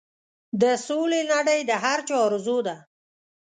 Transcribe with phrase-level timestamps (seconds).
[0.61, 2.75] د سولې نړۍ د هر چا ارزو ده.